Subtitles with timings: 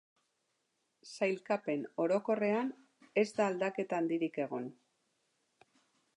[1.09, 2.73] Sailkapen orokorrean
[3.25, 4.69] ez da aldaketa handirik egon.